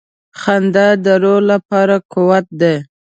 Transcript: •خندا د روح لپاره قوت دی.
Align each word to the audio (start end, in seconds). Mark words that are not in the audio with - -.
•خندا 0.39 0.87
د 1.03 1.05
روح 1.23 1.39
لپاره 1.51 1.95
قوت 2.13 2.45
دی. 2.61 2.75